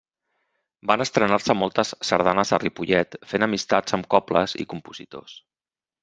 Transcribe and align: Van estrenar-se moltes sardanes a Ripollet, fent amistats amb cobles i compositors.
Van 0.91 1.03
estrenar-se 1.03 1.55
moltes 1.57 1.91
sardanes 2.09 2.53
a 2.57 2.59
Ripollet, 2.63 3.17
fent 3.33 3.45
amistats 3.47 3.97
amb 3.99 4.09
cobles 4.15 4.57
i 4.65 4.67
compositors. 4.73 5.37